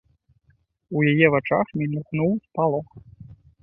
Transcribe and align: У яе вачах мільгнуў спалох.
У 0.95 1.05
яе 1.11 1.27
вачах 1.35 1.65
мільгнуў 1.83 2.31
спалох. 2.45 2.87